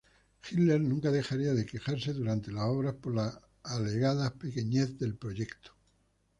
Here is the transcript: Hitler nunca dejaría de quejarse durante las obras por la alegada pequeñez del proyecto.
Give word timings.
Hitler 0.49 0.79
nunca 0.81 1.11
dejaría 1.11 1.53
de 1.53 1.63
quejarse 1.67 2.11
durante 2.11 2.51
las 2.51 2.63
obras 2.63 2.95
por 2.95 3.13
la 3.13 3.39
alegada 3.61 4.33
pequeñez 4.33 4.97
del 4.97 5.13
proyecto. 5.15 5.73